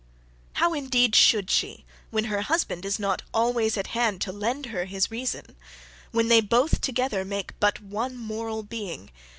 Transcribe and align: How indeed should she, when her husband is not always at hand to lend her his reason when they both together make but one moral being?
How 0.53 0.73
indeed 0.73 1.15
should 1.15 1.51
she, 1.51 1.85
when 2.09 2.23
her 2.23 2.41
husband 2.41 2.85
is 2.85 2.97
not 2.97 3.21
always 3.35 3.77
at 3.77 3.85
hand 3.93 4.19
to 4.21 4.31
lend 4.31 4.65
her 4.73 4.85
his 4.85 5.11
reason 5.11 5.55
when 6.09 6.27
they 6.27 6.41
both 6.41 6.81
together 6.81 7.23
make 7.23 7.53
but 7.59 7.79
one 7.81 8.17
moral 8.17 8.63
being? 8.63 9.11